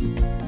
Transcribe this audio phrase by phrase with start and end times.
[0.00, 0.43] When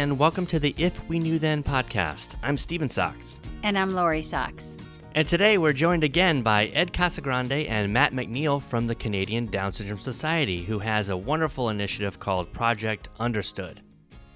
[0.00, 2.34] and welcome to the If We Knew Then podcast.
[2.42, 3.38] I'm Steven Socks.
[3.62, 4.66] And I'm Lori Socks.
[5.14, 9.72] And today we're joined again by Ed Casagrande and Matt MacNeil from the Canadian Down
[9.72, 13.82] Syndrome Society, who has a wonderful initiative called Project Understood.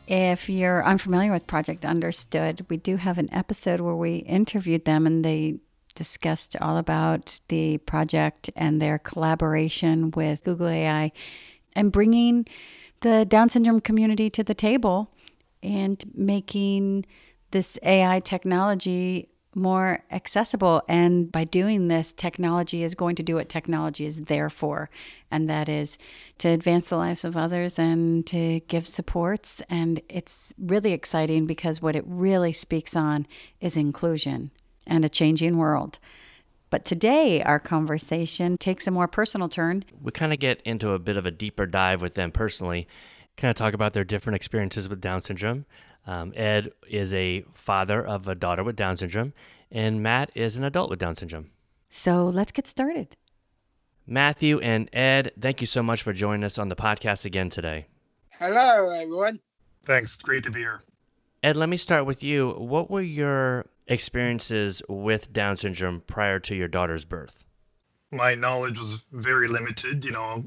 [0.06, 5.06] If you're unfamiliar with Project Understood, we do have an episode where we interviewed them
[5.06, 5.60] and they
[5.94, 11.10] discussed all about the project and their collaboration with Google AI
[11.74, 12.46] and bringing
[13.00, 15.10] the Down syndrome community to the table
[15.64, 17.06] and making
[17.50, 20.82] this AI technology more accessible.
[20.88, 24.90] And by doing this, technology is going to do what technology is there for,
[25.30, 25.96] and that is
[26.38, 29.62] to advance the lives of others and to give supports.
[29.70, 33.26] And it's really exciting because what it really speaks on
[33.60, 34.50] is inclusion
[34.86, 35.98] and a changing world.
[36.70, 39.84] But today, our conversation takes a more personal turn.
[40.02, 42.88] We kind of get into a bit of a deeper dive with them personally,
[43.36, 45.66] kind of talk about their different experiences with Down syndrome.
[46.06, 49.32] Um, Ed is a father of a daughter with Down syndrome,
[49.70, 51.50] and Matt is an adult with Down syndrome.
[51.88, 53.16] So let's get started.
[54.06, 57.86] Matthew and Ed, thank you so much for joining us on the podcast again today.
[58.30, 59.40] Hello, everyone.
[59.86, 60.16] Thanks.
[60.16, 60.82] Great to be here.
[61.42, 62.50] Ed, let me start with you.
[62.52, 67.44] What were your experiences with Down syndrome prior to your daughter's birth?
[68.10, 70.04] My knowledge was very limited.
[70.04, 70.44] You know,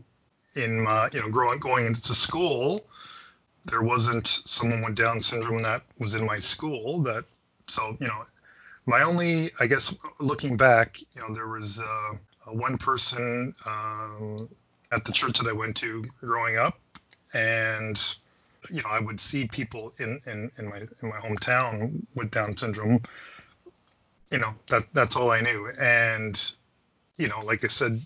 [0.57, 2.85] in my, you know, growing going into school,
[3.65, 7.03] there wasn't someone with Down syndrome that was in my school.
[7.03, 7.25] That
[7.67, 8.21] so you know,
[8.85, 12.15] my only, I guess, looking back, you know, there was uh,
[12.51, 14.49] one person um,
[14.91, 16.79] at the church that I went to growing up,
[17.33, 18.01] and
[18.71, 22.55] you know, I would see people in, in, in my in my hometown with Down
[22.57, 23.01] syndrome.
[24.31, 25.69] You know, that that's all I knew.
[25.81, 26.51] And,
[27.15, 28.01] you know, like I said,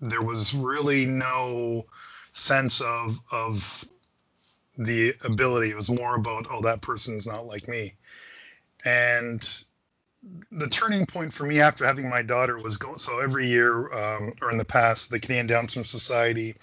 [0.00, 1.86] there was really no
[2.32, 3.84] sense of of
[4.78, 5.70] the ability.
[5.70, 7.94] It was more about, oh, that person's not like me.
[8.84, 9.46] And
[10.50, 14.34] the turning point for me after having my daughter was going so every year um,
[14.42, 16.54] or in the past the canadian down syndrome society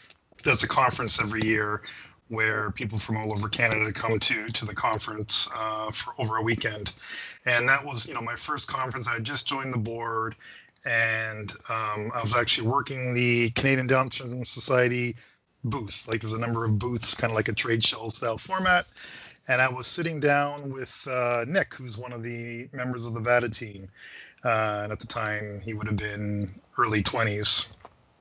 [0.44, 1.82] does a conference every year
[2.30, 6.42] where people from all over Canada come to to the conference uh, for over a
[6.42, 6.94] weekend,
[7.46, 9.08] and that was you know my first conference.
[9.08, 10.36] I had just joined the board,
[10.86, 15.16] and um, I was actually working the Canadian Down Syndrome Society
[15.64, 16.08] booth.
[16.08, 18.86] Like there's a number of booths, kind of like a trade show style format.
[19.48, 23.22] And I was sitting down with uh, Nick, who's one of the members of the
[23.22, 23.90] VATA team.
[24.44, 27.70] Uh, and at the time, he would have been early 20s.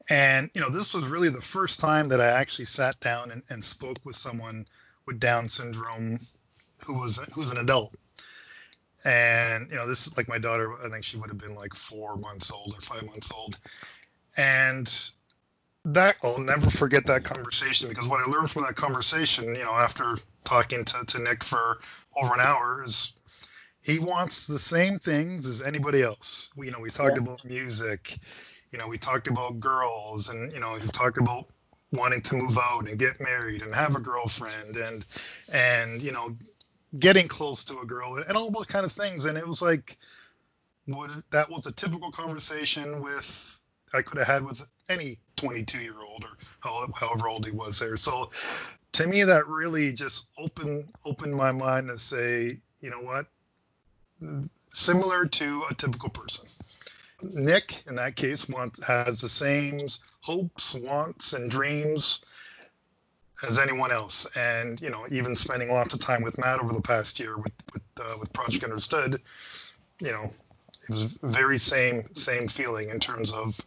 [0.09, 3.43] And you know, this was really the first time that I actually sat down and,
[3.51, 4.67] and spoke with someone
[5.05, 6.21] with Down syndrome
[6.85, 7.95] who was who was an adult.
[9.05, 10.73] And you know, this is like my daughter.
[10.85, 13.59] I think she would have been like four months old or five months old.
[14.37, 14.93] And
[15.85, 19.73] that I'll never forget that conversation because what I learned from that conversation, you know,
[19.73, 21.79] after talking to, to Nick for
[22.17, 23.13] over an hour is
[23.83, 26.51] he wants the same things as anybody else.
[26.57, 28.19] We, you know, we talked about music
[28.71, 31.47] you know, we talked about girls and, you know, we talked about
[31.93, 35.05] wanting to move out and get married and have a girlfriend and,
[35.53, 36.37] and, you know,
[36.99, 39.25] getting close to a girl and all those kind of things.
[39.25, 39.97] And it was like,
[40.87, 43.61] what that was a typical conversation with,
[43.93, 47.97] I could have had with any 22 year old or however old he was there.
[47.97, 48.31] So
[48.93, 53.27] to me, that really just opened, opened my mind to say, you know what,
[54.71, 56.49] similar to a typical person
[57.23, 59.87] Nick, in that case, wants has the same
[60.21, 62.25] hopes, wants, and dreams
[63.43, 64.27] as anyone else.
[64.37, 67.53] And you know, even spending lots of time with Matt over the past year with
[67.73, 69.21] with uh, with Project Understood,
[70.01, 70.33] you know,
[70.89, 73.61] it was very same same feeling in terms of,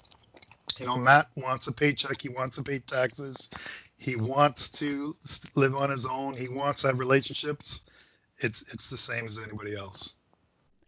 [0.78, 3.50] you know, Matt wants a paycheck, he wants to pay taxes,
[3.98, 5.16] he wants to
[5.56, 7.86] live on his own, he wants to have relationships.
[8.38, 10.16] It's it's the same as anybody else.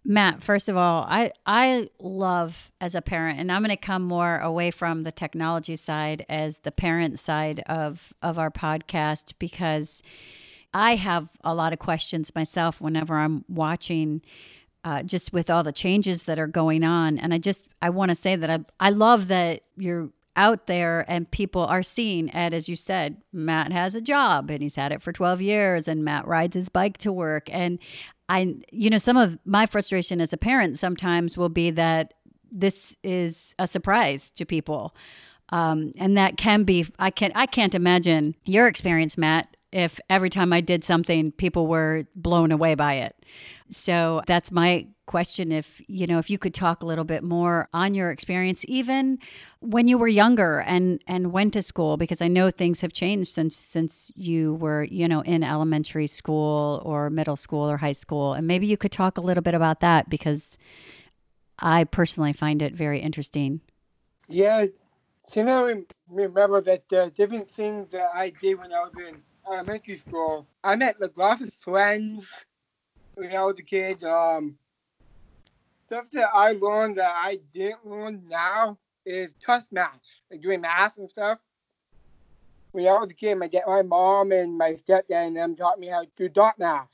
[0.03, 4.01] Matt, first of all, I I love as a parent, and I'm going to come
[4.01, 10.01] more away from the technology side as the parent side of of our podcast because
[10.73, 14.21] I have a lot of questions myself whenever I'm watching.
[14.83, 18.09] Uh, just with all the changes that are going on, and I just I want
[18.09, 22.53] to say that I I love that you're out there and people are seeing ed
[22.53, 26.05] as you said matt has a job and he's had it for 12 years and
[26.05, 27.79] matt rides his bike to work and
[28.31, 32.13] i you know some of my frustration as a parent sometimes will be that
[32.51, 34.95] this is a surprise to people
[35.49, 37.33] um, and that can be i can't.
[37.35, 42.51] i can't imagine your experience matt if every time i did something people were blown
[42.51, 43.15] away by it.
[43.71, 45.51] So that's my question.
[45.51, 49.19] If you know if you could talk a little bit more on your experience even
[49.59, 53.33] when you were younger and and went to school because I know things have changed
[53.33, 58.33] since since you were you know in elementary school or middle school or high school.
[58.33, 60.57] And maybe you could talk a little bit about that because
[61.59, 63.61] I personally find it very interesting.
[64.27, 64.65] Yeah,
[65.31, 69.97] can I remember that the different things that I did when I was in elementary
[69.97, 70.47] school?
[70.63, 72.27] I met of friends
[73.15, 74.03] when I was a kid.
[74.03, 74.57] Um,
[75.87, 79.99] stuff that I learned that I didn't learn now is test math,
[80.29, 81.39] like doing math and stuff.
[82.71, 85.79] When I was a kid, my dad, my mom and my stepdad and them taught
[85.79, 86.89] me how to do dot math,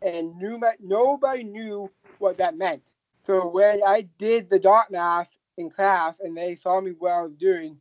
[0.00, 2.94] and knew nobody knew what that meant.
[3.24, 7.22] So when I did the dot math in class and they saw me what I
[7.22, 7.76] was doing,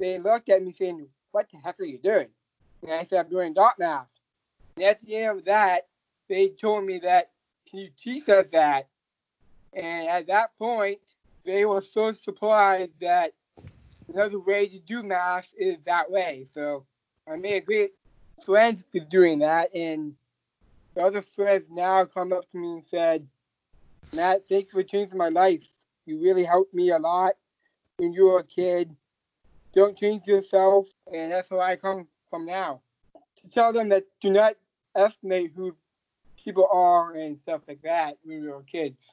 [0.00, 2.28] they looked at me saying, "What the heck are you doing?"
[2.82, 4.06] And I said, "I'm doing dot math."
[4.76, 5.88] And at the end of that,
[6.28, 7.30] they told me that,
[7.68, 8.88] can you teach us that?
[9.72, 11.00] And at that point,
[11.44, 13.32] they were so surprised that
[14.12, 16.46] another way to do math is that way.
[16.52, 16.86] So
[17.26, 17.92] I made a great
[18.44, 19.74] friends with doing that.
[19.74, 20.14] And
[20.94, 23.26] the other friends now come up to me and said,
[24.12, 25.66] Matt, thank you for changing my life.
[26.06, 27.34] You really helped me a lot
[27.96, 28.94] when you were a kid.
[29.74, 30.88] Don't change yourself.
[31.12, 32.80] And that's where I come from now.
[33.42, 34.54] To tell them that do not
[34.94, 35.74] estimate who
[36.42, 39.04] people are and stuff like that when we were kids.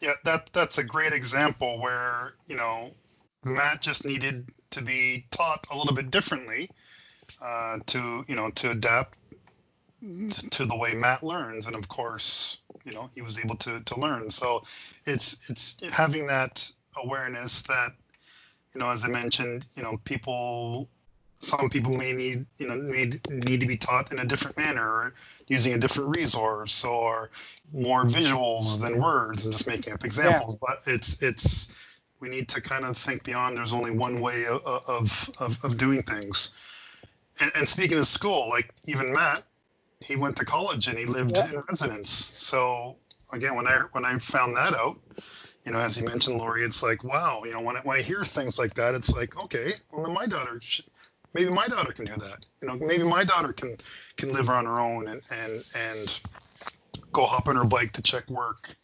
[0.00, 2.90] Yeah, that that's a great example where you know
[3.44, 6.70] Matt just needed to be taught a little bit differently
[7.40, 9.18] uh, to you know to adapt
[10.50, 14.00] to the way Matt learns, and of course, you know he was able to to
[14.00, 14.30] learn.
[14.30, 14.64] So
[15.06, 17.92] it's it's having that awareness that
[18.74, 20.88] you know as I mentioned, you know people
[21.42, 24.86] some people may need you know need need to be taught in a different manner
[24.86, 25.12] or
[25.48, 27.30] using a different resource or
[27.72, 30.68] more visuals than words and just making up examples yeah.
[30.68, 34.64] but it's it's we need to kind of think beyond there's only one way of
[34.64, 36.52] of, of, of doing things
[37.40, 39.42] and, and, speaking of school like even matt
[40.00, 41.50] he went to college and he lived yeah.
[41.50, 42.96] in residence so
[43.32, 44.96] again when i when i found that out
[45.64, 48.02] you know, as you mentioned, Lori, it's like, wow, you know, when I, when I
[48.02, 50.86] hear things like that, it's like, okay, well, then my daughter should,
[51.34, 52.46] maybe my daughter can do that.
[52.60, 53.76] You know, maybe my daughter can
[54.16, 56.20] can live on her own and and and
[57.12, 58.74] go hop on her bike to check work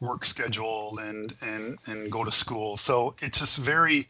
[0.00, 2.76] work schedule and and and go to school.
[2.76, 4.08] So it's just very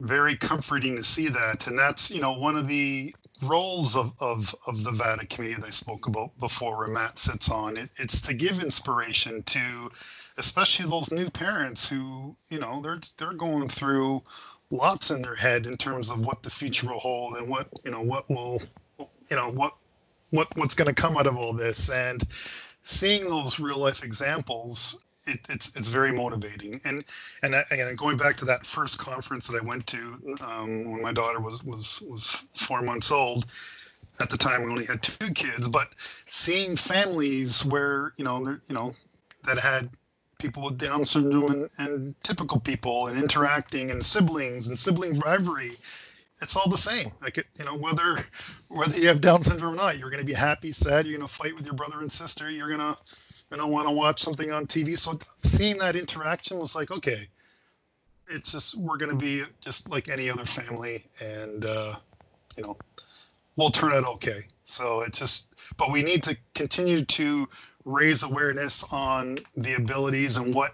[0.00, 4.54] very comforting to see that and that's you know one of the roles of, of,
[4.66, 8.22] of the VATA committee that I spoke about before where Matt sits on it, it's
[8.22, 9.90] to give inspiration to
[10.38, 14.22] especially those new parents who you know they're they're going through
[14.72, 17.90] lots in their head in terms of what the future will hold and what you
[17.90, 18.60] know what will
[19.30, 19.74] you know what
[20.30, 21.90] what what's going to come out of all this.
[21.90, 22.22] And
[22.82, 26.80] seeing those real life examples it, it's it's very motivating.
[26.84, 27.04] And
[27.42, 31.12] and again going back to that first conference that I went to um, when my
[31.12, 33.46] daughter was was was four months old
[34.20, 35.88] at the time we only had two kids but
[36.28, 38.94] seeing families where you know you know
[39.44, 39.88] that had
[40.42, 45.76] people with Down syndrome and, and typical people and interacting and siblings and sibling rivalry.
[46.42, 47.12] It's all the same.
[47.22, 48.18] Like it, you know, whether
[48.68, 51.06] whether you have Down syndrome or not, you're going to be happy, sad.
[51.06, 52.50] You're going to fight with your brother and sister.
[52.50, 52.98] You're going to,
[53.50, 54.98] you know, want to watch something on TV.
[54.98, 57.28] So seeing that interaction was like, okay,
[58.28, 61.94] it's just we're going to be just like any other family, and uh,
[62.56, 62.76] you know,
[63.56, 64.40] we'll turn out okay.
[64.64, 67.48] So it's just, but we need to continue to
[67.84, 70.72] raise awareness on the abilities and what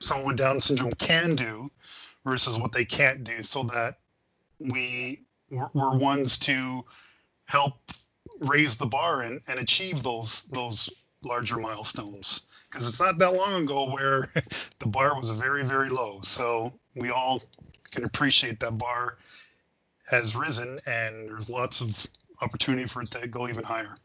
[0.00, 1.70] someone with Down syndrome can do
[2.24, 3.98] versus what they can't do so that
[4.58, 6.84] we we're ones to
[7.46, 7.74] help
[8.40, 10.90] raise the bar and, and achieve those those
[11.22, 12.46] larger milestones.
[12.70, 14.30] Because it's not that long ago where
[14.78, 16.20] the bar was very very low.
[16.22, 17.42] So we all
[17.90, 19.16] can appreciate that bar
[20.06, 22.06] has risen and there's lots of
[22.40, 23.96] opportunity for it to go even higher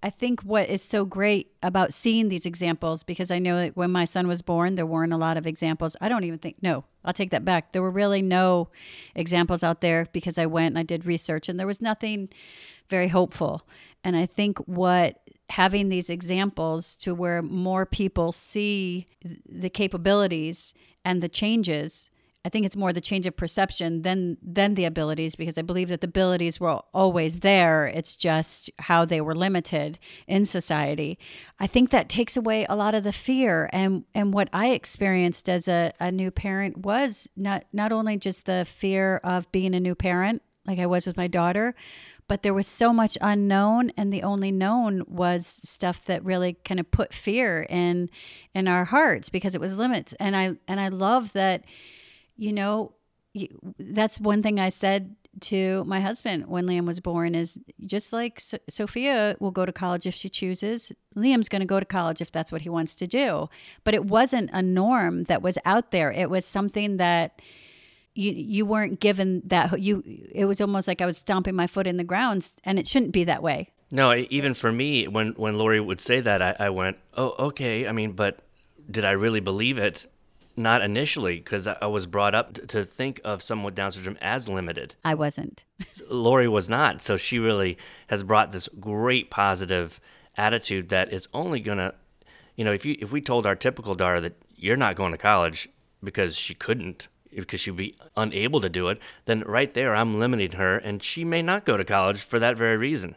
[0.00, 3.90] I think what is so great about seeing these examples, because I know that when
[3.90, 5.96] my son was born, there weren't a lot of examples.
[6.00, 7.72] I don't even think, no, I'll take that back.
[7.72, 8.68] There were really no
[9.16, 12.28] examples out there because I went and I did research and there was nothing
[12.88, 13.66] very hopeful.
[14.04, 19.08] And I think what having these examples to where more people see
[19.48, 20.74] the capabilities
[21.04, 22.10] and the changes
[22.48, 25.90] I think it's more the change of perception than than the abilities because I believe
[25.90, 27.84] that the abilities were always there.
[27.84, 31.18] It's just how they were limited in society.
[31.60, 35.50] I think that takes away a lot of the fear and and what I experienced
[35.50, 39.80] as a, a new parent was not not only just the fear of being a
[39.80, 41.74] new parent like I was with my daughter,
[42.28, 46.80] but there was so much unknown and the only known was stuff that really kind
[46.80, 48.08] of put fear in
[48.54, 51.66] in our hearts because it was limits and I and I love that
[52.38, 52.92] you know
[53.78, 58.40] that's one thing I said to my husband when Liam was born is just like
[58.40, 62.20] so- Sophia will go to college if she chooses, Liam's going to go to college
[62.20, 63.48] if that's what he wants to do.
[63.84, 66.10] But it wasn't a norm that was out there.
[66.10, 67.40] It was something that
[68.14, 70.02] you you weren't given that you
[70.34, 73.12] it was almost like I was stomping my foot in the ground and it shouldn't
[73.12, 73.70] be that way.
[73.90, 77.86] No, even for me, when when Lori would say that, I, I went, "Oh, okay."
[77.86, 78.40] I mean, but
[78.90, 80.10] did I really believe it?
[80.58, 84.48] Not initially, because I was brought up to think of someone with Down syndrome as
[84.48, 84.96] limited.
[85.04, 85.64] I wasn't.
[86.10, 87.00] Lori was not.
[87.00, 90.00] So she really has brought this great positive
[90.36, 91.94] attitude that is only gonna,
[92.56, 95.18] you know, if you if we told our typical daughter that you're not going to
[95.18, 95.68] college
[96.02, 100.52] because she couldn't, because she'd be unable to do it, then right there I'm limiting
[100.52, 103.14] her, and she may not go to college for that very reason.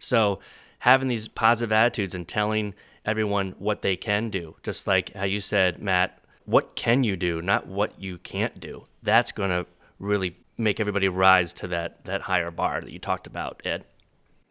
[0.00, 0.40] So
[0.80, 5.40] having these positive attitudes and telling everyone what they can do, just like how you
[5.40, 6.19] said, Matt,
[6.50, 8.84] what can you do, not what you can't do.
[9.02, 9.66] That's going to
[9.98, 13.84] really make everybody rise to that that higher bar that you talked about, Ed.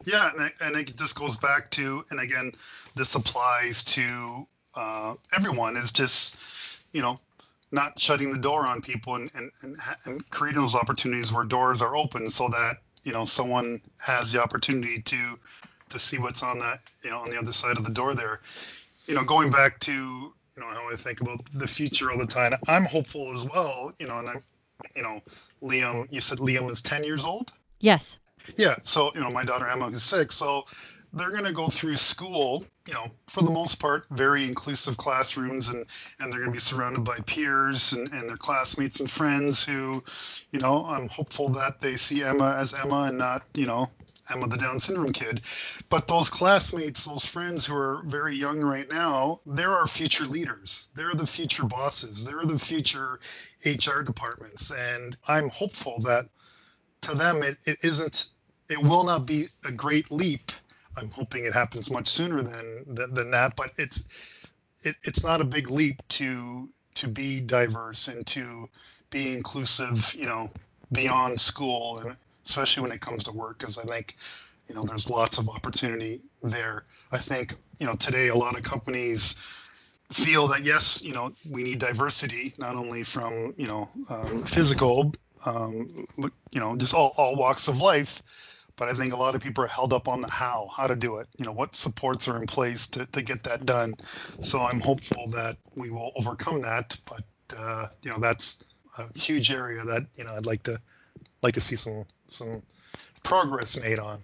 [0.04, 2.52] Yeah, and, and it just goes back to, and again,
[2.96, 5.76] this applies to uh, everyone.
[5.76, 6.36] Is just,
[6.92, 7.20] you know,
[7.70, 9.76] not shutting the door on people and, and, and,
[10.06, 14.42] and creating those opportunities where doors are open so that you know someone has the
[14.42, 15.38] opportunity to
[15.90, 18.40] to see what's on that you know on the other side of the door there
[19.06, 22.26] you know going back to you know, how I think about the future all the
[22.26, 22.52] time.
[22.68, 24.42] I'm hopeful as well, you know, and I'm,
[24.94, 25.22] you know,
[25.62, 27.52] Liam, you said Liam is 10 years old?
[27.78, 28.18] Yes.
[28.56, 28.76] Yeah.
[28.82, 30.34] So, you know, my daughter Emma is six.
[30.34, 30.64] So
[31.12, 35.68] they're going to go through school, you know, for the most part, very inclusive classrooms
[35.68, 35.86] and,
[36.18, 40.02] and they're going to be surrounded by peers and, and their classmates and friends who,
[40.50, 43.90] you know, I'm hopeful that they see Emma as Emma and not, you know,
[44.30, 45.42] Emma the Down syndrome kid.
[45.88, 50.88] But those classmates, those friends who are very young right now, they're our future leaders.
[50.94, 52.24] They're the future bosses.
[52.24, 53.20] They're the future
[53.64, 54.70] HR departments.
[54.70, 56.28] And I'm hopeful that
[57.02, 58.28] to them it, it isn't
[58.68, 60.52] it will not be a great leap.
[60.96, 64.04] I'm hoping it happens much sooner than than, than that, but it's
[64.82, 68.68] it, it's not a big leap to to be diverse and to
[69.10, 70.50] be inclusive, you know,
[70.92, 72.16] beyond school and
[72.50, 74.16] especially when it comes to work, because I think,
[74.68, 76.84] you know, there's lots of opportunity there.
[77.12, 79.36] I think, you know, today a lot of companies
[80.12, 85.14] feel that yes, you know, we need diversity not only from you know um, physical,
[85.44, 88.22] um, but you know, just all all walks of life.
[88.76, 90.96] But I think a lot of people are held up on the how, how to
[90.96, 91.28] do it.
[91.36, 93.94] You know, what supports are in place to, to get that done.
[94.40, 96.96] So I'm hopeful that we will overcome that.
[97.04, 97.24] But
[97.56, 98.64] uh, you know, that's
[98.96, 100.78] a huge area that you know I'd like to
[101.42, 102.62] like to see some some
[103.22, 104.22] progress made on.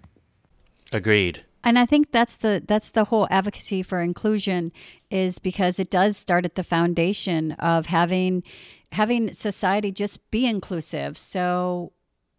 [0.92, 1.44] Agreed.
[1.64, 4.70] And I think that's the that's the whole advocacy for inclusion
[5.10, 8.44] is because it does start at the foundation of having
[8.92, 11.18] having society just be inclusive.
[11.18, 11.92] So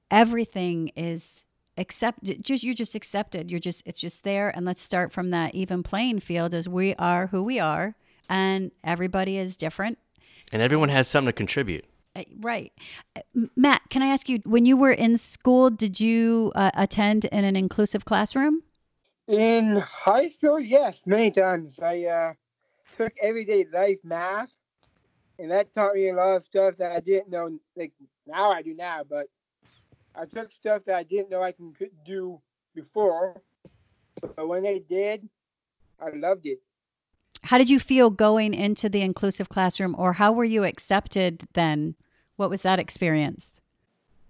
[0.09, 1.45] everything is
[1.77, 3.51] accept just you just accepted.
[3.51, 6.95] You're just it's just there and let's start from that even playing field as we
[6.95, 7.95] are who we are
[8.29, 9.97] and everybody is different.
[10.53, 11.83] And everyone has something to contribute.
[12.17, 12.73] Uh, Right.
[13.15, 13.21] Uh,
[13.55, 17.43] Matt, can I ask you, when you were in school, did you uh, attend in
[17.43, 18.63] an inclusive classroom?
[19.27, 21.79] In high school, yes, many times.
[21.79, 22.33] I uh,
[22.97, 24.51] took everyday life math,
[25.37, 27.59] and that taught me a lot of stuff that I didn't know.
[27.75, 27.91] Like
[28.25, 29.27] now, I do now, but
[30.15, 32.39] I took stuff that I didn't know I can could do
[32.73, 33.41] before.
[34.35, 35.27] But when I did,
[35.99, 36.59] I loved it.
[37.43, 41.95] How did you feel going into the inclusive classroom, or how were you accepted then?
[42.37, 43.59] What was that experience?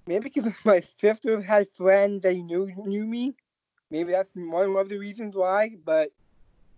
[0.07, 3.35] Maybe because my sister had friends that knew knew me.
[3.91, 5.75] Maybe that's one of the reasons why.
[5.85, 6.11] But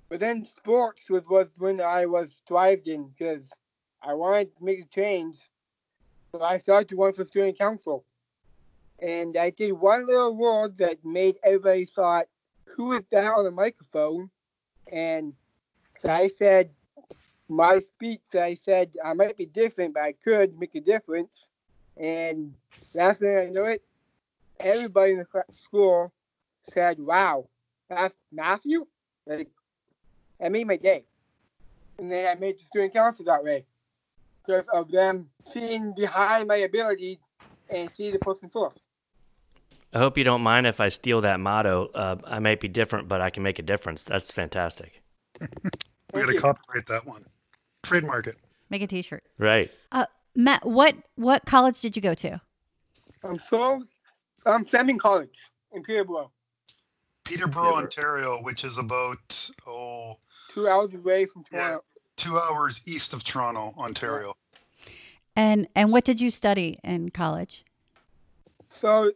[0.10, 3.48] but then sports was, was when I was thriving because
[4.02, 5.38] I wanted to make a change.
[6.32, 8.06] So I started to run for student council.
[9.02, 12.28] And I did one little word that made everybody thought,
[12.66, 14.30] who is that on the microphone?
[14.92, 15.34] And
[16.02, 16.72] so I said
[17.50, 21.48] my speech, I said I might be different, but I could make a difference.
[21.98, 22.54] And
[22.94, 23.84] last thing I know it,
[24.60, 26.14] everybody in the school
[26.72, 27.50] said, "Wow,
[27.90, 28.86] that's Matthew."
[29.26, 29.50] Like,
[30.40, 31.06] that made my day.
[31.98, 33.66] And then I made the student council that way.
[34.46, 37.20] because of them seeing behind my ability
[37.70, 38.80] and see the person first.
[39.94, 41.90] I hope you don't mind if I steal that motto.
[41.94, 44.04] Uh, I might be different, but I can make a difference.
[44.04, 45.02] That's fantastic.
[46.12, 47.24] We Thank got to copyright that one.
[47.84, 48.38] Trademark it.
[48.70, 49.24] Make a T-shirt.
[49.38, 49.72] Right.
[49.92, 50.06] Uh,
[50.36, 52.40] Matt, what what college did you go to?
[53.24, 53.84] I'm so
[54.46, 55.38] I'm Fleming College
[55.74, 56.32] in Peterborough,
[57.26, 60.18] Peterborough, Ontario, which is about oh
[60.54, 61.60] two hours away from Yeah.
[61.60, 61.84] Toronto.
[62.16, 64.36] two hours east of Toronto, Ontario.
[65.36, 67.66] And and what did you study in college?
[68.82, 69.12] So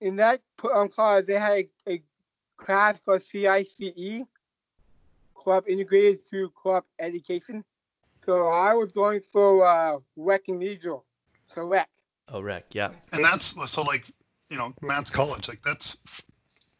[0.00, 0.40] in that
[0.74, 2.02] um, college, they had a, a
[2.56, 4.24] class called CICE,
[5.34, 7.64] Club Integrated through Club Education.
[8.28, 10.98] So I was going for uh, rec and leisure,
[11.46, 11.88] so Rec.
[12.28, 12.90] Oh, Rec, Yeah.
[13.10, 14.04] And that's so like
[14.50, 15.96] you know Matt's college, like that's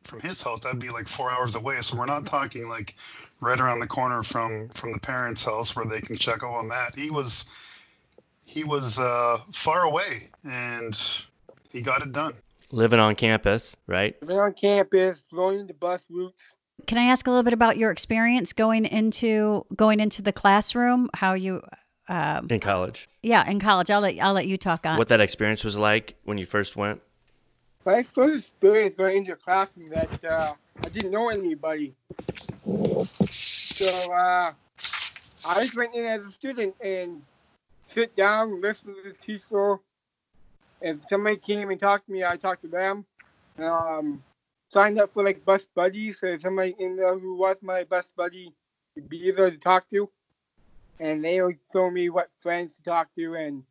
[0.05, 0.61] from his house.
[0.61, 1.81] That'd be like four hours away.
[1.81, 2.97] So we're not talking like
[3.40, 6.69] right around the corner from from the parents' house where they can check out on
[6.69, 6.95] Matt.
[6.95, 7.47] He was
[8.45, 11.00] he was uh, far away, and
[11.71, 12.35] he got it done.
[12.73, 14.21] Living on campus, right?
[14.21, 16.43] Living on campus, learning the bus routes.
[16.87, 21.11] Can I ask a little bit about your experience going into going into the classroom?
[21.14, 21.62] How you,
[22.08, 23.08] um, In college.
[23.23, 23.90] yeah, in college.
[23.90, 24.97] I'll let I'll let you talk on.
[24.97, 27.02] What that experience was like when you first went.
[27.85, 30.52] My first experience going into a classroom that uh,
[30.85, 31.94] I didn't know anybody.
[33.30, 34.52] So uh,
[35.47, 37.23] I just went in as a student and
[37.94, 39.78] sit down, listen to the teacher.
[40.80, 43.04] If somebody came and talked to me, I talked to them.
[43.58, 44.23] Um,
[44.68, 48.52] signed up for like bus buddies, so somebody in there who was my bus buddy
[48.94, 50.10] would be easier to talk to.
[51.00, 53.62] And they would show me what friends to talk to and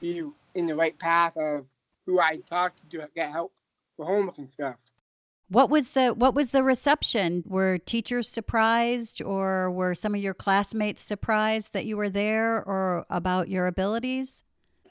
[0.00, 0.22] be
[0.54, 1.64] in the right path of
[2.06, 3.52] who I talked to to get help
[3.96, 4.76] for homework and stuff.
[5.48, 7.44] What was the what was the reception?
[7.46, 13.04] Were teachers surprised or were some of your classmates surprised that you were there or
[13.10, 14.44] about your abilities?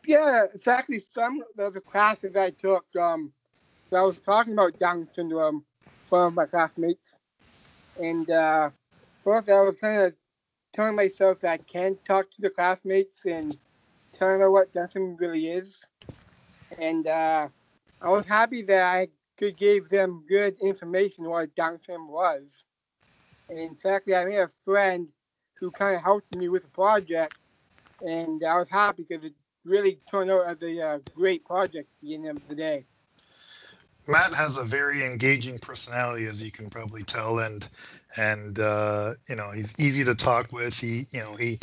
[0.06, 1.03] Yeah, exactly.
[1.13, 2.86] some of the classes I took.
[3.00, 3.34] Um,
[3.92, 5.66] so I was talking about Down syndrome
[6.08, 7.14] from my classmates,
[8.00, 8.70] and uh,
[9.22, 10.14] first I was kind of
[10.74, 13.58] telling myself that I can talk to the classmates and
[14.14, 15.77] telling them what Down syndrome really is,
[16.80, 17.50] and uh,
[18.01, 22.64] I was happy that I could give them good information what Down syndrome was.
[23.50, 25.10] And in fact, I made a friend
[25.60, 27.38] who kind of helped me with the project,
[28.00, 29.34] and I was happy because it
[29.66, 32.86] really turned out as a uh, great project at the end of the day.
[34.07, 37.68] Matt has a very engaging personality, as you can probably tell, and
[38.18, 40.74] and uh, you know he's easy to talk with.
[40.74, 41.59] He you know he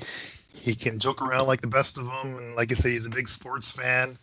[0.55, 3.11] he can joke around like the best of them, and like I say, he's a
[3.11, 4.19] big sports fan.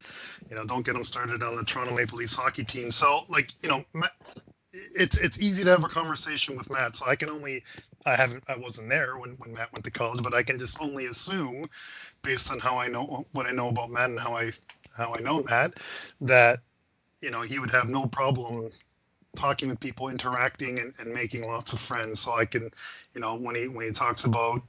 [0.50, 2.92] You know, don't get him started on the Toronto Maple Leafs hockey team.
[2.92, 4.12] So like you know, Matt,
[4.74, 6.96] it's it's easy to have a conversation with Matt.
[6.96, 7.64] So I can only
[8.06, 10.82] I haven't I wasn't there when when Matt went to college, but I can just
[10.82, 11.70] only assume,
[12.22, 14.52] based on how I know what I know about Matt and how I
[14.96, 15.74] how I know Matt,
[16.22, 16.60] that
[17.26, 18.70] you know he would have no problem
[19.36, 22.20] talking with people interacting and, and making lots of friends.
[22.22, 22.70] So i can
[23.16, 24.62] you know when he when he talks about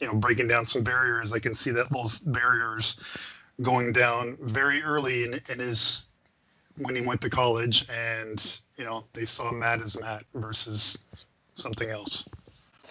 [0.00, 3.00] you know breaking down some barriers i can see that those barriers
[3.62, 6.08] going down very early in, in his
[6.76, 10.98] when he went to college and you know they saw matt as matt versus
[11.54, 12.28] something else.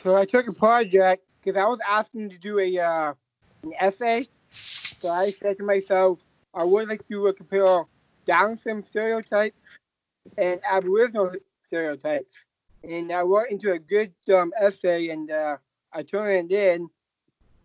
[0.04, 3.14] So I took a project because I was asking to do a uh,
[3.64, 4.26] an essay.
[4.52, 6.20] So I said to myself,
[6.54, 7.86] I would like to uh, compare
[8.28, 9.58] Down syndrome stereotypes
[10.38, 11.32] and Aboriginal
[11.66, 12.36] stereotypes.
[12.84, 15.58] And I wrote into a good um, essay and uh,
[15.94, 16.90] I turned it in.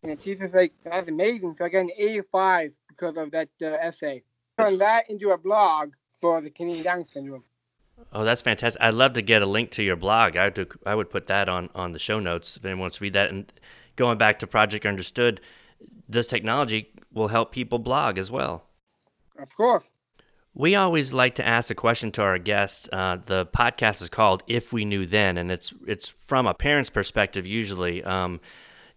[0.03, 1.55] And the teacher's like, that's amazing.
[1.59, 4.22] So I got an 85 because of that uh, essay.
[4.59, 7.44] Turned that into a blog for the Canadian Down syndrome.
[8.12, 8.81] Oh, that's fantastic.
[8.83, 10.37] I'd love to get a link to your blog.
[10.37, 13.05] I would, I would put that on, on the show notes if anyone wants to
[13.05, 13.31] read that.
[13.31, 13.53] And
[13.96, 15.40] going back to Project Understood,
[16.09, 18.64] this technology will help people blog as well.
[19.38, 19.92] Of course.
[20.55, 22.88] We always like to ask a question to our guests.
[22.93, 26.91] Uh, the podcast is called "If We Knew Then," and it's it's from a parent's
[26.91, 27.47] perspective.
[27.47, 28.41] Usually, um,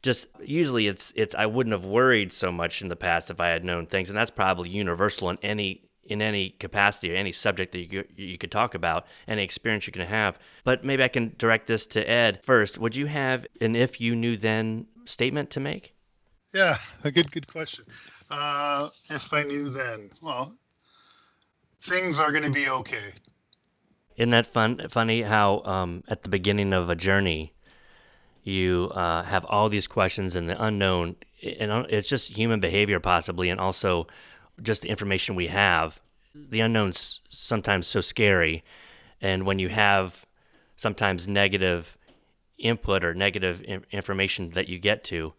[0.02, 3.48] just usually it's it's I wouldn't have worried so much in the past if I
[3.50, 7.72] had known things, and that's probably universal in any in any capacity or any subject
[7.72, 10.38] that you could- you could talk about, any experience you can have.
[10.64, 12.78] But maybe I can direct this to Ed first.
[12.78, 15.94] Would you have an "If You Knew Then" statement to make?
[16.54, 17.84] yeah a good good question
[18.30, 20.56] uh, if i knew then well
[21.86, 23.14] things are going to be okay
[24.18, 24.88] Isn't that fun?
[24.90, 27.54] Funny how um, at the beginning of a journey,
[28.44, 33.00] you uh, have all these questions and the unknown, and uh, it's just human behavior
[33.00, 34.08] possibly, and also
[34.62, 36.00] just the information we have.
[36.34, 38.64] The unknown's sometimes so scary,
[39.22, 40.26] and when you have
[40.78, 41.98] sometimes negative
[42.58, 45.34] input or negative information that you get to,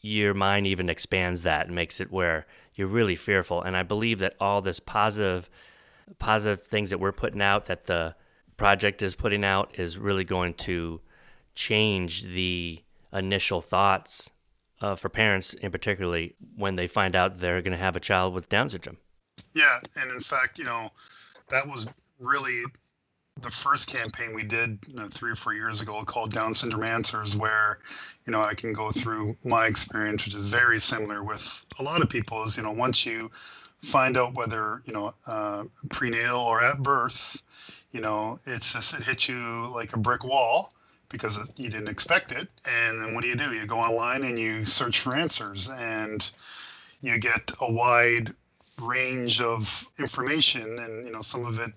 [0.00, 3.62] your mind even expands that and makes it where you're really fearful.
[3.62, 5.50] And I believe that all this positive,
[6.18, 8.14] positive things that we're putting out, that the
[8.56, 11.00] project is putting out, is really going to
[11.54, 14.30] change the initial thoughts
[14.80, 18.34] uh, for parents, in particularly when they find out they're going to have a child
[18.34, 18.98] with Down syndrome.
[19.52, 20.90] Yeah, and in fact, you know,
[21.50, 22.64] that was really
[23.42, 26.84] the first campaign we did you know, three or four years ago called Down Syndrome
[26.84, 27.78] Answers, where
[28.24, 32.02] you know I can go through my experience, which is very similar with a lot
[32.02, 32.42] of people.
[32.44, 33.30] Is you know once you
[33.82, 37.42] find out whether you know uh, prenatal or at birth,
[37.90, 40.72] you know it's just it hits you like a brick wall
[41.08, 43.54] because you didn't expect it, and then what do you do?
[43.54, 46.28] You go online and you search for answers, and
[47.00, 48.34] you get a wide
[48.80, 51.72] range of information, and you know some of it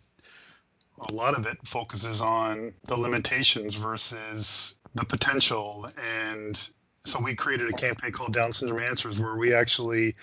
[1.10, 5.90] a lot of it focuses on the limitations versus the potential.
[6.20, 6.70] And
[7.04, 10.16] so we created a campaign called Down Syndrome Answers where we actually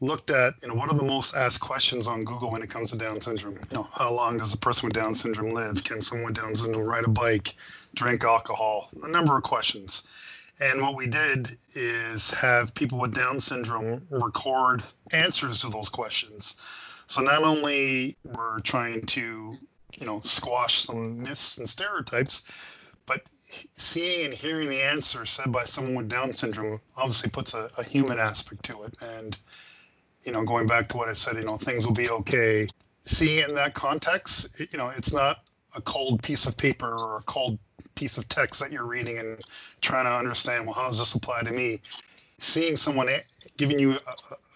[0.00, 2.90] looked at, you know, what are the most asked questions on Google when it comes
[2.90, 3.58] to Down syndrome?
[3.70, 5.84] You know, how long does a person with Down syndrome live?
[5.84, 7.54] Can someone with Down syndrome ride a bike,
[7.94, 8.90] drink alcohol?
[9.02, 10.08] A number of questions.
[10.60, 14.82] And what we did is have people with Down syndrome record
[15.12, 16.56] answers to those questions.
[17.06, 19.58] So not only we're trying to
[19.96, 22.44] you know squash some myths and stereotypes
[23.06, 23.22] but
[23.76, 27.82] seeing and hearing the answer said by someone with down syndrome obviously puts a, a
[27.82, 29.38] human aspect to it and
[30.22, 32.68] you know going back to what i said you know things will be okay
[33.04, 35.42] seeing it in that context you know it's not
[35.74, 37.58] a cold piece of paper or a cold
[37.94, 39.40] piece of text that you're reading and
[39.80, 41.80] trying to understand well how does this apply to me
[42.38, 43.08] seeing someone
[43.56, 43.96] giving you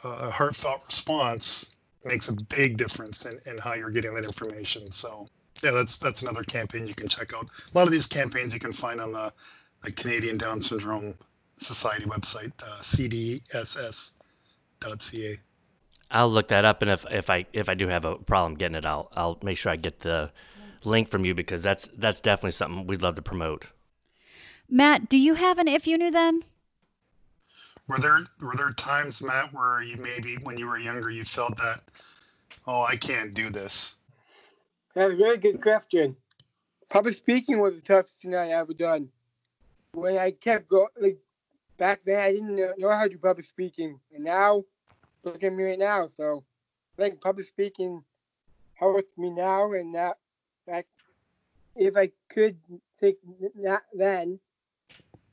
[0.04, 1.74] a, a heartfelt response
[2.04, 4.90] makes a big difference in, in how you're getting that information.
[4.92, 5.26] So
[5.62, 7.46] yeah, that's that's another campaign you can check out.
[7.46, 9.32] A lot of these campaigns you can find on the,
[9.82, 11.14] the Canadian Down Syndrome
[11.58, 13.40] Society website, uh, cdss.ca.
[16.14, 18.76] I'll look that up, and if, if I if I do have a problem getting
[18.76, 20.30] it, I'll I'll make sure I get the
[20.84, 23.66] link from you because that's that's definitely something we'd love to promote.
[24.70, 26.44] Matt, do you have an if you knew then?
[27.88, 31.56] Were there were there times, Matt, where you maybe when you were younger you felt
[31.56, 31.82] that,
[32.64, 33.96] oh, I can't do this?
[34.94, 36.16] That's a very good question.
[36.90, 39.08] Public speaking was the toughest thing I ever done.
[39.94, 41.18] When I kept going, like
[41.76, 44.62] back then, I didn't know how to do public speaking, and now
[45.24, 46.08] look at me right now.
[46.16, 46.44] So,
[46.98, 48.02] I think public speaking
[48.74, 50.18] helps me now, and that
[50.66, 50.86] back
[51.76, 52.56] if I could
[53.00, 53.16] think
[53.62, 54.38] that then,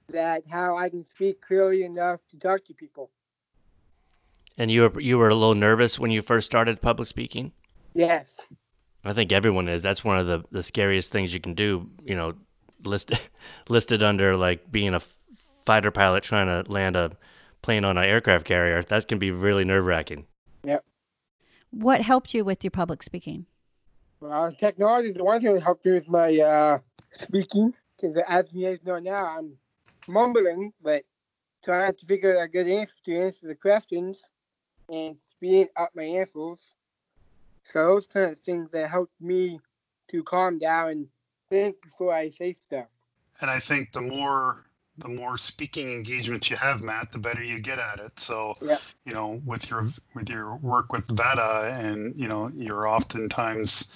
[0.10, 3.12] that how I can speak clearly enough to talk to people.
[4.58, 7.54] And you were you were a little nervous when you first started public speaking.
[7.94, 8.38] Yes.
[9.04, 9.82] I think everyone is.
[9.82, 11.90] That's one of the, the scariest things you can do.
[12.04, 12.34] You know,
[12.84, 13.20] listed
[13.70, 15.02] listed under like being a
[15.66, 17.12] fighter pilot trying to land a
[17.62, 18.82] plane on an aircraft carrier.
[18.84, 20.26] That can be really nerve wracking.
[20.64, 20.84] Yep.
[21.72, 23.46] What helped you with your public speaking?
[24.20, 25.12] Well, technology.
[25.12, 26.80] The one thing that helped me with my uh,
[27.12, 29.58] speaking, because as you guys know now, I'm
[30.08, 31.04] mumbling, but
[31.64, 34.20] trying to figure out a good answer to answer the questions
[34.90, 36.74] and speeding up my answers.
[37.64, 39.60] So those kind of things that helped me
[40.10, 41.08] to calm down and
[41.50, 42.88] think before I say stuff.
[43.40, 44.66] And I think the more
[44.98, 48.20] the more speaking engagement you have, Matt, the better you get at it.
[48.20, 48.56] So,
[49.06, 53.90] you know, with your with your work with VATA, and you know, you're oftentimes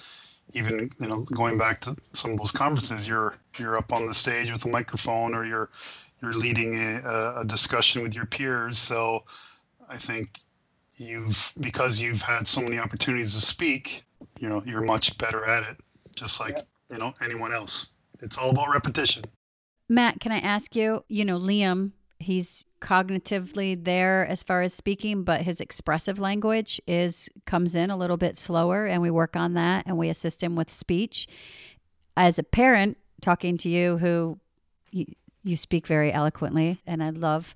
[0.54, 4.14] even you know going back to some of those conferences, you're you're up on the
[4.14, 5.70] stage with a microphone, or you're
[6.22, 8.78] you're leading a, a discussion with your peers.
[8.78, 9.24] So,
[9.88, 10.40] I think
[10.96, 14.04] you've because you've had so many opportunities to speak,
[14.40, 15.76] you know, you're much better at it,
[16.14, 16.58] just like
[16.90, 17.90] you know anyone else.
[18.20, 19.24] It's all about repetition.
[19.88, 21.04] Matt, can I ask you?
[21.08, 27.28] You know, Liam, he's cognitively there as far as speaking, but his expressive language is
[27.44, 30.56] comes in a little bit slower, and we work on that and we assist him
[30.56, 31.26] with speech.
[32.16, 34.38] As a parent, talking to you, who
[34.90, 35.06] you,
[35.44, 37.54] you speak very eloquently, and I love,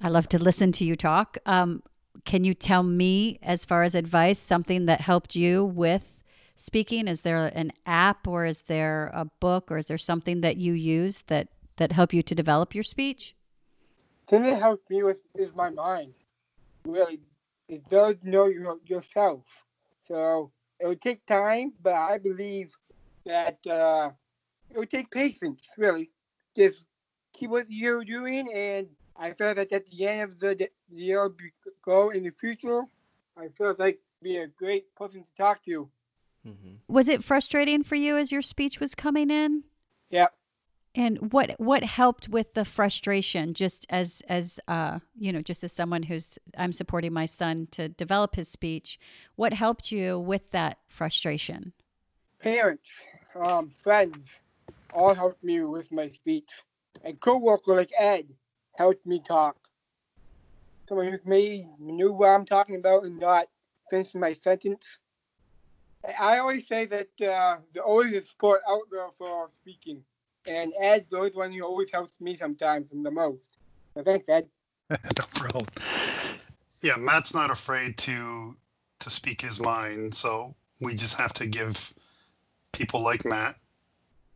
[0.00, 1.38] I love to listen to you talk.
[1.46, 1.82] Um,
[2.24, 6.20] can you tell me, as far as advice, something that helped you with
[6.56, 7.06] speaking?
[7.08, 10.72] Is there an app, or is there a book, or is there something that you
[10.72, 11.48] use that
[11.80, 13.34] that help you to develop your speech?
[14.30, 16.14] thing that helped me with is my mind.
[16.86, 17.20] Really,
[17.68, 19.42] it does know your, yourself.
[20.06, 22.72] So it would take time, but I believe
[23.26, 24.10] that uh,
[24.70, 25.66] it would take patience.
[25.76, 26.10] Really,
[26.56, 26.84] just
[27.32, 31.02] keep what you're doing, and I feel that at the end of the d- the
[31.02, 31.28] year
[31.84, 32.82] go in the future,
[33.36, 35.90] I feel like be a great person to talk to.
[36.46, 36.92] Mm-hmm.
[36.92, 39.64] Was it frustrating for you as your speech was coming in?
[40.10, 40.28] Yeah,
[40.94, 43.54] And what what helped with the frustration?
[43.54, 47.88] Just as as uh, you know, just as someone who's I'm supporting my son to
[47.88, 48.98] develop his speech.
[49.36, 51.72] What helped you with that frustration?
[52.40, 52.90] Parents,
[53.36, 54.16] um, friends,
[54.92, 56.50] all helped me with my speech.
[57.04, 58.26] And coworker like Ed
[58.76, 59.56] helped me talk.
[60.88, 63.46] Someone who maybe knew what I'm talking about and not
[63.90, 64.84] finishing my sentence.
[66.18, 70.02] I always say that uh, there's always a sport out there for speaking.
[70.46, 73.42] And Ed's always one who always helps me sometimes and the most.
[73.94, 74.48] So thanks, Ed.
[74.90, 75.66] no problem.
[76.82, 78.56] Yeah, Matt's not afraid to
[79.00, 81.94] to speak his mind, so we just have to give
[82.72, 83.56] people like Matt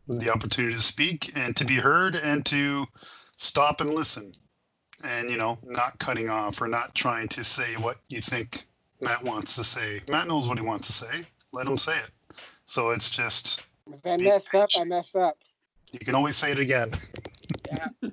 [0.09, 2.87] the opportunity to speak and to be heard and to
[3.37, 4.35] stop and listen
[5.03, 8.67] and you know not cutting off or not trying to say what you think
[9.01, 10.01] Matt wants to say.
[10.09, 11.27] Matt knows what he wants to say.
[11.53, 12.11] Let him say it.
[12.67, 15.39] So it's just If I mess up, I mess up.
[15.95, 16.93] You can always say it again.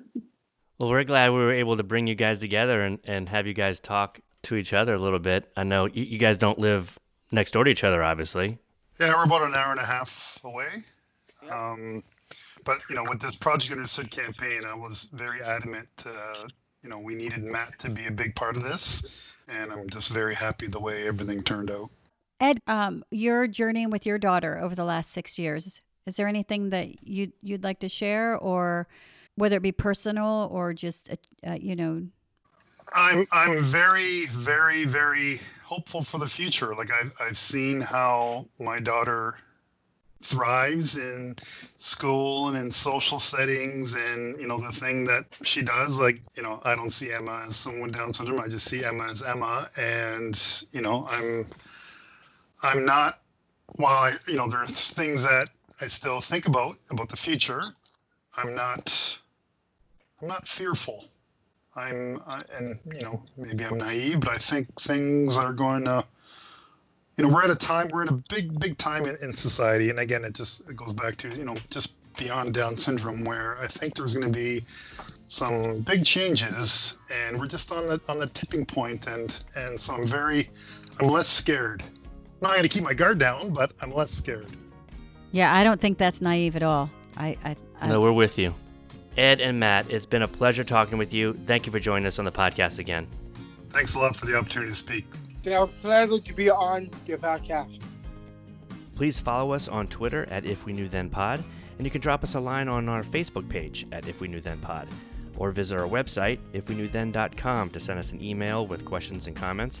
[0.78, 3.54] Well, we're glad we were able to bring you guys together and, and have you
[3.54, 5.48] guys talk to each other a little bit.
[5.56, 6.98] I know you, you guys don't live
[7.30, 8.58] next door to each other, obviously.
[8.98, 10.66] Yeah, we're about an hour and a half away.
[11.48, 12.02] Um,
[12.64, 15.88] but you know, with this Project Understood campaign, I was very adamant.
[16.04, 16.48] Uh,
[16.82, 20.10] you know, we needed Matt to be a big part of this, and I'm just
[20.10, 21.90] very happy the way everything turned out.
[22.40, 25.80] Ed, um, your journey with your daughter over the last six years.
[26.06, 28.88] Is there anything that you you'd like to share, or
[29.36, 32.02] whether it be personal or just uh, uh, you know?
[32.94, 36.74] I'm I'm very very very hopeful for the future.
[36.74, 39.36] Like I've I've seen how my daughter
[40.22, 41.36] thrives in
[41.76, 46.42] school and in social settings and you know the thing that she does like you
[46.44, 49.68] know i don't see emma as someone down syndrome i just see emma as emma
[49.76, 51.44] and you know i'm
[52.62, 53.18] i'm not
[53.74, 55.48] while i you know there's things that
[55.82, 57.62] i still think about about the future.
[58.36, 59.18] I'm not
[60.20, 61.04] i'm not fearful.
[61.74, 66.04] I'm I, and you know maybe i'm naive but i think things are going to
[67.16, 69.90] you know we're at a time we're in a big big time in, in society.
[69.90, 73.58] And again it just it goes back to you know just beyond down syndrome where
[73.58, 74.64] i think there's going to be
[75.24, 76.98] some big changes.
[77.10, 80.48] And we're just on the on the tipping point and and so i'm very
[81.00, 81.82] i'm less scared.
[81.82, 84.46] I'm not going to keep my guard down but i'm less scared
[85.32, 86.90] Yeah, I don't think that's naive at all.
[87.16, 88.54] I, I, I No, we're with you.
[89.16, 91.34] Ed and Matt, it's been a pleasure talking with you.
[91.46, 93.06] Thank you for joining us on the podcast again.
[93.70, 95.06] thanks a lot for the opportunity to speak
[95.44, 97.80] It's a pleasure to be on your podcast.
[98.94, 101.42] Please follow us on Twitter at If We Knew Then Pod,
[101.78, 104.40] and you can drop us a line on our Facebook page at If We Knew
[104.40, 104.86] Then Pod,
[105.36, 109.80] or visit our website, ifweknewthen.com, to send us an email with questions and comments.